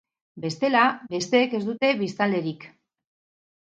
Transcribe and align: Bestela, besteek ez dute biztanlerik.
Bestela, 0.45 0.85
besteek 1.13 1.55
ez 1.61 1.63
dute 1.69 1.95
biztanlerik. 2.03 2.71